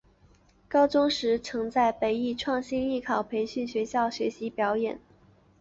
[0.67, 4.99] 高中时曾在北艺创星艺考培训学校学习表演。